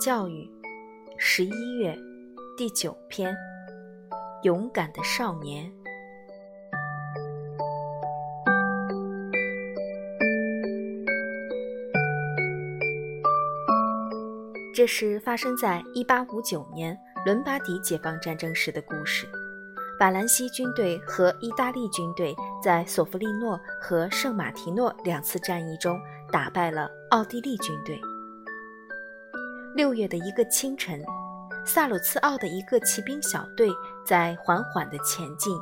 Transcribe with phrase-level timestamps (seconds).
[0.00, 0.50] 教育，
[1.18, 1.96] 十一月，
[2.56, 3.34] 第九篇，
[4.42, 5.70] 勇敢的少年。
[14.74, 19.26] 这是发生在1859年伦巴第解放战争时的故事。
[19.98, 26.00] 法兰西军队和意大利军队在索弗利诺和圣马提诺两次战役中
[26.32, 27.98] 打败了奥地利军队。
[29.74, 31.04] 六月的一个清晨，
[31.66, 33.68] 萨鲁茨奥的一个骑兵小队
[34.06, 35.52] 在缓缓地前进，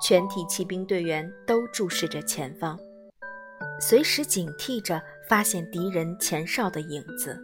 [0.00, 2.76] 全体骑兵队员都注视着前方，
[3.80, 7.40] 随时警惕着发现敌人前哨的影子。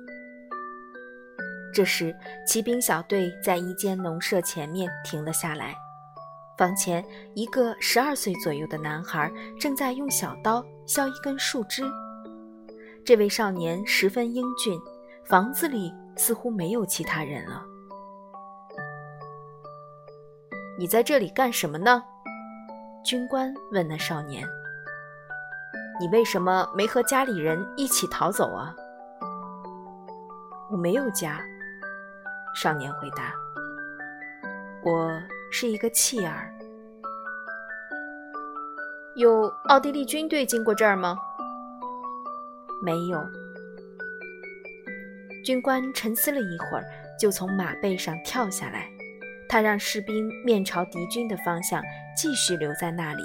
[1.73, 2.13] 这时，
[2.45, 5.77] 骑兵小队在一间农舍前面停了下来，
[6.57, 7.05] 房前
[7.37, 11.85] 一个十二岁左右的男孩正在用小刀削一根树枝。
[13.05, 14.77] 这位少年十分英俊，
[15.25, 15.95] 房子里。
[16.19, 17.65] 似乎没有其他人了。
[20.79, 22.05] 你在这里干什么呢？
[23.05, 24.47] 军官问那少年。
[26.01, 28.75] 你为什么没和家里人一起逃走啊？
[30.71, 31.41] 我没有家。
[32.55, 33.33] 少年回答。
[34.85, 36.53] 我是一个弃儿。
[39.17, 41.19] 有奥地利军队经过这儿吗？
[42.81, 43.21] 没有。
[45.49, 46.85] 军官沉思了一会儿，
[47.19, 48.87] 就从马背上跳下来。
[49.49, 51.83] 他让士兵面朝敌军的方向
[52.15, 53.23] 继续留在那里，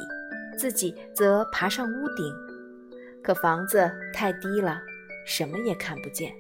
[0.58, 2.34] 自己则爬上屋顶。
[3.22, 4.80] 可房子太低了，
[5.28, 6.32] 什么也看不见。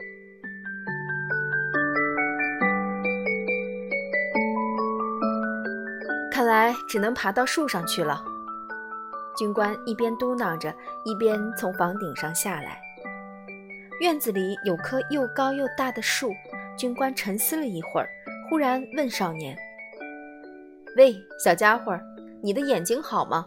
[6.31, 8.23] 看来只能爬到树上去了。
[9.35, 10.73] 军官一边嘟囔着，
[11.03, 12.82] 一边从房顶上下来。
[14.03, 16.29] 院子里有棵又高又大的树，
[16.77, 18.09] 军官沉思了一会儿，
[18.49, 19.57] 忽然问少年
[20.97, 21.97] ：“喂，小家伙，
[22.41, 23.45] 你的眼睛好吗？”“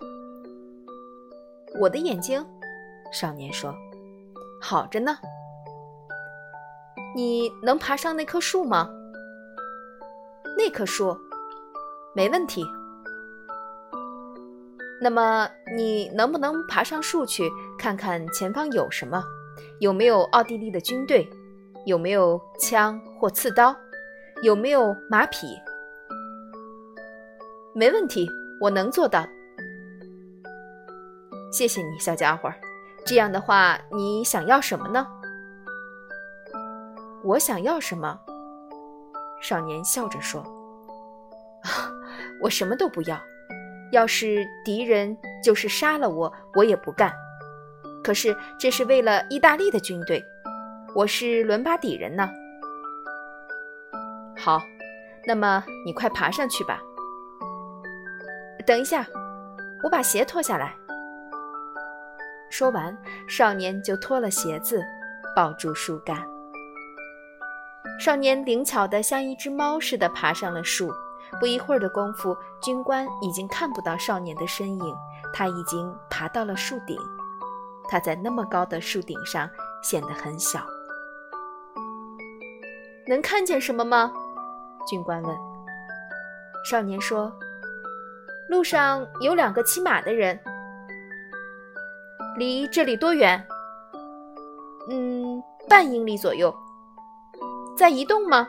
[1.79, 2.43] 我的眼睛？”
[3.13, 3.75] 少年说
[4.59, 5.19] ，“好着呢。
[7.15, 8.89] ”“你能爬上那棵树吗
[10.57, 11.15] ？”“那棵树，
[12.15, 12.65] 没问题。
[15.03, 17.47] ”“那么你能不能爬上树去
[17.79, 19.23] 看看前方有什么？”
[19.81, 21.29] 有没有奥地利的军队？
[21.85, 23.77] 有没有枪或刺刀？
[24.43, 25.47] 有没有马匹？
[27.75, 28.29] 没问题，
[28.61, 29.25] 我能做到。
[31.53, 32.53] 谢谢你，小家伙。
[33.05, 35.07] 这样的话，你想要什么呢？
[37.23, 38.19] 我想要什么？
[39.41, 40.41] 少年笑着说
[41.63, 41.71] ：“啊，
[42.43, 43.21] 我什么都不要。
[43.93, 47.13] 要是敌人就是杀了我，我也不干。”
[48.07, 50.25] 可是这是为了意大利的军队，
[50.95, 52.31] 我是伦巴底人呢。
[54.39, 54.63] 好，
[55.27, 56.81] 那么你快爬上去吧。
[58.65, 59.05] 等一下，
[59.83, 60.73] 我把鞋脱下来。
[62.49, 62.97] 说完，
[63.27, 64.81] 少年就脱了鞋子，
[65.35, 66.25] 抱住树干。
[67.99, 70.93] 少年灵巧的像一只猫似的爬上了树。
[71.41, 74.97] 不一会儿的功夫，军官已经看不到少年的身影，
[75.33, 76.97] 他已经爬到了树顶。
[77.89, 79.49] 他在那么高的树顶上
[79.83, 80.61] 显得很小。
[83.09, 84.13] 能看见什么吗？
[84.89, 85.37] 军官问。
[86.69, 87.33] 少年说
[88.51, 90.39] ：“路上有两个骑马的人。
[92.37, 93.47] 离这里多远？
[94.91, 96.55] 嗯，半英里左右。
[97.77, 98.49] 在移动吗？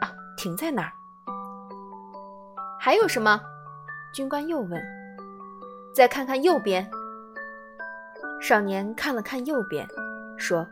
[0.00, 0.92] 啊，停在那儿。
[2.80, 3.40] 还有什么？”
[4.14, 4.82] 军官又问。
[5.94, 6.90] 再看看右边。
[8.46, 9.88] 少年看了看右边，
[10.36, 10.66] 说：“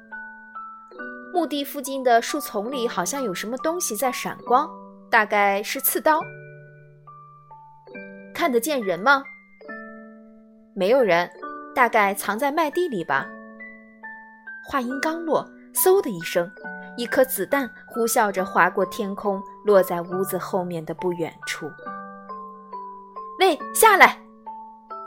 [1.33, 4.69] 墓地附近的树丛里好像有什么东西在闪光，
[5.09, 6.21] 大概是刺刀。
[8.35, 9.23] 看得见人吗？
[10.75, 11.31] 没有人，
[11.75, 13.27] 大概藏在麦地里吧。”
[14.69, 15.43] 话音刚落，
[15.73, 16.47] 嗖的一声，
[16.99, 21.73] 一颗子弹呼啸着划过天空，落在屋子后面的不远处。
[23.41, 24.21] “喂，下来！”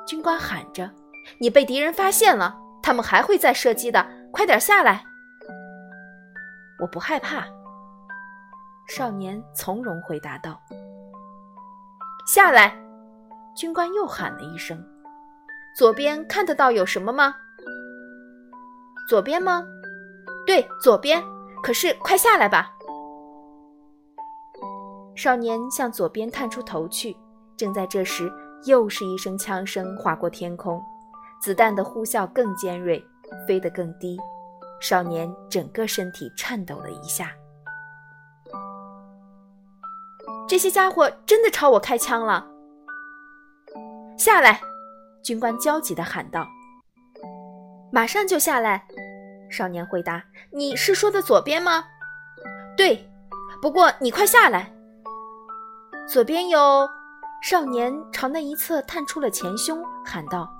[0.08, 0.90] 军官喊着。
[1.40, 5.04] 你被敌人发现了，他们还会再射击的，快点下来！
[6.80, 7.46] 我不害怕。
[8.88, 10.62] 少年从容回答道。
[12.28, 12.76] 下来！
[13.56, 14.84] 军官又喊了一声。
[15.76, 17.36] 左边看得到有什么吗？
[19.10, 19.66] 左边吗？
[20.46, 21.24] 对，左边。
[21.64, 22.72] 可是快下来吧！
[25.16, 27.18] 少年向左边探出头去，
[27.58, 28.32] 正在这时，
[28.66, 30.84] 又是一声枪声划过天空。
[31.42, 33.06] 子弹的呼啸更尖锐，
[33.48, 34.18] 飞得更低，
[34.80, 37.32] 少年整个身体颤抖了一下，
[40.48, 42.48] 这些家伙真的朝我开枪了！
[44.18, 44.62] 下来！
[45.24, 46.48] 军官焦急地喊道。
[47.92, 48.88] 马上就下来！
[49.50, 50.24] 少年回答。
[50.52, 51.86] 你是说的左边吗？
[52.78, 53.10] 对，
[53.62, 54.74] 不过你快下来。
[56.08, 56.90] 左边有。
[57.42, 60.52] 少年朝那一侧探出了前胸，喊道：“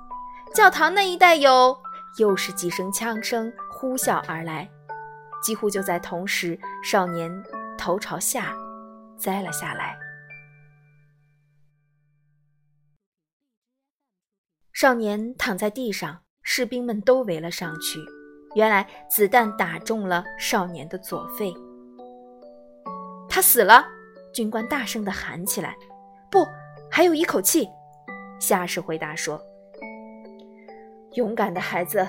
[0.56, 1.78] 教堂那一带有。”
[2.18, 4.70] 又是几声枪声呼啸而来。
[5.44, 7.30] 几乎就在同时，少年
[7.78, 8.56] 头朝下
[9.18, 9.98] 栽了下来。
[14.72, 18.00] 少年躺在地上，士兵们都围了上去。
[18.56, 21.54] 原来子弹打中了少年的左肺，
[23.28, 23.86] 他死了！
[24.34, 25.76] 军官大声地喊起来
[26.32, 26.46] ：“不！”
[26.90, 27.68] 还有一口气，
[28.40, 29.42] 下士回答说
[31.16, 32.06] ：“勇敢的孩子，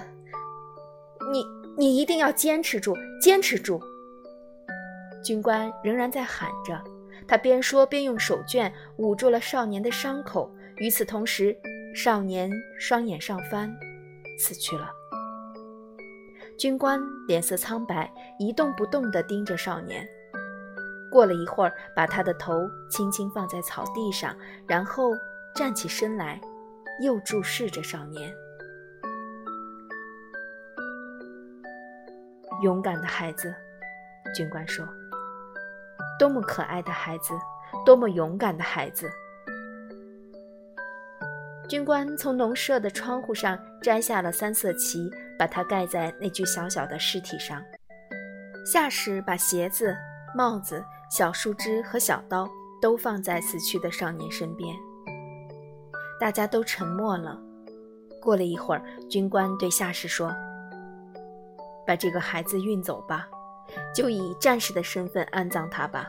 [1.33, 1.45] 你
[1.77, 3.81] 你一定要坚持住，坚持住。”
[5.25, 6.81] 军官仍然在喊着，
[7.27, 10.51] 他边说边用手绢捂住了少年的伤口。
[10.77, 11.57] 与此同时，
[11.95, 13.75] 少年双眼上翻，
[14.39, 14.91] 死去了。
[16.59, 20.07] 军官脸色苍白，一动不动地盯着少年。
[21.11, 22.53] 过了一会儿，把他的头
[22.91, 24.37] 轻轻放在草地上，
[24.67, 25.13] 然后
[25.55, 26.41] 站起身来，
[27.03, 28.31] 又注视着少年。
[32.63, 33.55] 勇敢的孩子，
[34.35, 34.87] 军官说
[36.19, 37.35] ：“多么可爱的孩子，
[37.85, 39.11] 多么勇敢的孩子。”
[41.69, 47.63] 军官从农舍的窗户上摘下了三色旗，把它盖在那具小小的尸体上。
[48.65, 49.95] 下士把鞋子、
[50.35, 50.85] 帽子。
[51.09, 52.51] 小树枝和小刀
[52.83, 54.75] 都放在死去的少年身边，
[56.19, 57.41] 大家都沉默了。
[58.21, 60.35] 过了一会儿，军官对下士说
[61.87, 63.29] ：“把这个孩子运走吧，
[63.95, 66.09] 就以战士的身份安葬他吧。”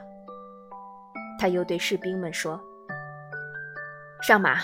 [1.40, 2.60] 他又对士兵们说
[4.22, 4.58] ：“上马。”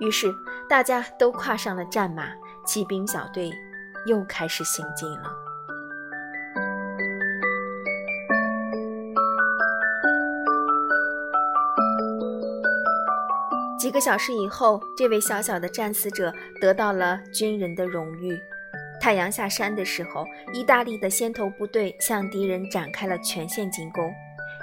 [0.00, 0.32] 于是
[0.68, 2.28] 大家都跨上了战马，
[2.66, 3.50] 骑兵小队
[4.06, 5.34] 又开始行进了。
[13.78, 18.38] 几个小时以后，这位小小的战死者得到了军人的荣誉。
[19.00, 24.12] 太阳下山的时候，意大利的先头部队向敌人展开了全线进攻。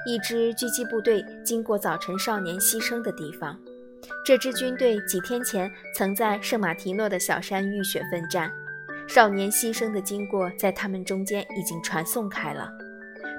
[0.06, 3.60] 一支狙击部队经过早晨少年牺牲的地方，
[4.24, 8.52] 这支军队几天前曾在圣马提诺的小山浴血奋战。
[9.08, 12.70] 少年牺牲的经过在他们中间已经传颂开了。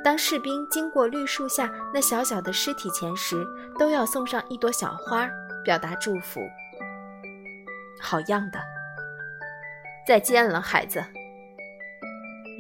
[0.03, 3.37] 当士兵经过绿树下那小小的尸体前时，
[3.79, 5.29] 都要送上一朵小花。
[5.65, 6.41] 表达祝福，
[8.01, 8.59] 好样的！
[10.09, 11.05] 再见了，孩子，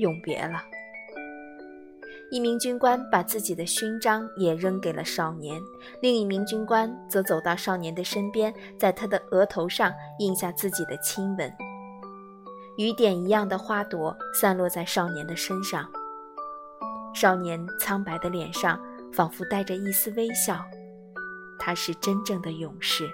[0.00, 0.62] 永别了。
[2.30, 5.58] 一名军官把自己的勋章也扔给了少年，
[6.02, 11.50] 另一名军官则走到少年的身边，在他的额头上印下自己的亲吻。
[12.76, 15.90] 雨点一样的花朵散落在少年的身上，
[17.14, 18.78] 少年苍白的脸上
[19.10, 20.62] 仿佛带着一丝微笑。
[21.58, 23.08] 他是真正的勇士。